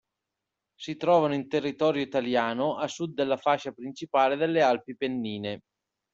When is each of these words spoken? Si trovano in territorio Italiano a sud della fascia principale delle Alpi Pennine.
Si 0.73 0.95
trovano 0.97 1.35
in 1.35 1.47
territorio 1.47 2.01
Italiano 2.01 2.75
a 2.79 2.87
sud 2.87 3.13
della 3.13 3.37
fascia 3.37 3.71
principale 3.71 4.35
delle 4.35 4.63
Alpi 4.63 4.95
Pennine. 4.97 5.61